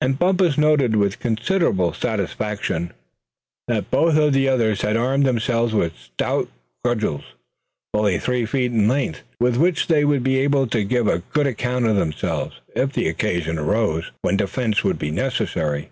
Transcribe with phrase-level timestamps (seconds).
[0.00, 2.92] And Bumpus noted with considerable satisfaction
[3.66, 6.48] that both of the others had armed themselves with stout
[6.84, 7.24] cudgels,
[7.92, 11.48] fully three feet in length, with which they would be able to give a good
[11.48, 15.90] account of themselves if the occasion arose when defense would be necessary.